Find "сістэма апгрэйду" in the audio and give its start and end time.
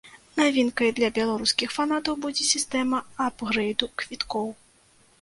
2.55-3.95